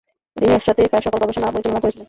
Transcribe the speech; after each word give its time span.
তিনি 0.37 0.51
একসাথেই 0.51 0.89
প্রায় 0.91 1.03
সকল 1.05 1.19
গবেষণা 1.23 1.53
পরিচালনা 1.53 1.81
করেছিলেন। 1.81 1.99